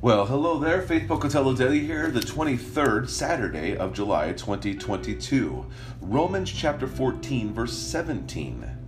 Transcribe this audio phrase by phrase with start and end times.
[0.00, 5.66] Well, hello there, Faith Pocatello Daily here, the 23rd Saturday of July 2022.
[6.00, 8.78] Romans chapter 14, verse 17.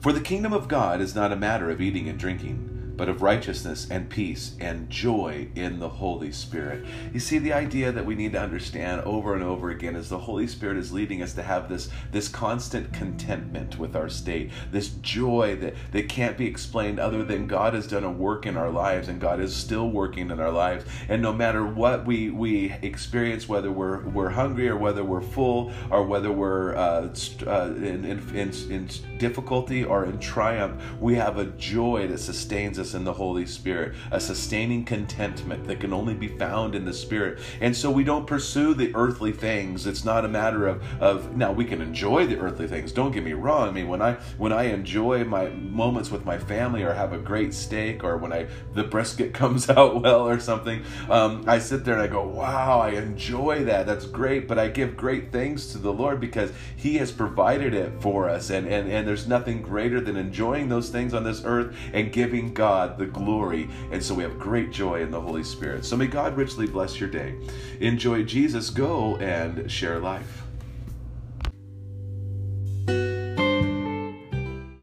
[0.00, 3.22] For the kingdom of God is not a matter of eating and drinking but of
[3.22, 6.84] righteousness and peace and joy in the Holy Spirit.
[7.12, 10.18] You see, the idea that we need to understand over and over again is the
[10.18, 14.90] Holy Spirit is leading us to have this, this constant contentment with our state, this
[15.02, 18.70] joy that, that can't be explained other than God has done a work in our
[18.70, 20.84] lives and God is still working in our lives.
[21.08, 25.72] And no matter what we, we experience, whether we're, we're hungry or whether we're full
[25.90, 27.14] or whether we're uh,
[27.46, 32.78] uh, in, in, in, in difficulty or in triumph, we have a joy that sustains
[32.78, 36.84] us Jesus and the Holy Spirit, a sustaining contentment that can only be found in
[36.84, 37.38] the Spirit.
[37.62, 39.86] And so we don't pursue the earthly things.
[39.86, 42.92] It's not a matter of, of now we can enjoy the earthly things.
[42.92, 43.68] Don't get me wrong.
[43.68, 47.18] I mean, when I when I enjoy my moments with my family or have a
[47.18, 51.84] great steak or when I the brisket comes out well or something, um, I sit
[51.86, 53.86] there and I go, wow, I enjoy that.
[53.86, 54.46] That's great.
[54.46, 58.50] But I give great thanks to the Lord because He has provided it for us.
[58.50, 62.52] And, and, and there's nothing greater than enjoying those things on this earth and giving
[62.52, 63.70] God God the glory.
[63.92, 65.84] And so we have great joy in the Holy Spirit.
[65.84, 67.36] So may God richly bless your day.
[67.78, 68.68] Enjoy Jesus.
[68.68, 70.42] Go and share life.